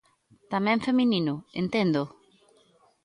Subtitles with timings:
[0.51, 2.01] Tamén feminino, entendo?